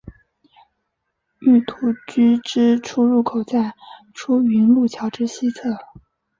[1.41, 3.75] 御土居之出入口在
[4.15, 5.77] 出云路桥之西侧。